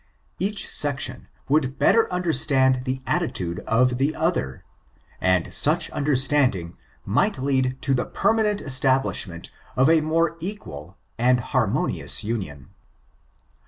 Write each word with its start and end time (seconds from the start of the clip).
Each 0.39 0.67
section 0.67 1.27
would 1.47 1.77
better 1.77 2.11
under 2.11 2.33
stand 2.33 2.85
the 2.85 3.03
attitude 3.05 3.59
of 3.67 3.99
the 3.99 4.15
other, 4.15 4.63
and 5.21 5.53
such 5.53 5.91
understanding 5.91 6.75
might 7.05 7.37
lead 7.37 7.77
to 7.83 7.93
the 7.93 8.05
permanent 8.07 8.61
establishment 8.61 9.51
of 9.75 9.91
a 9.91 10.01
more 10.01 10.37
equal 10.39 10.97
and 11.19 11.39
harmonious 11.39 12.23
Union. 12.23 12.71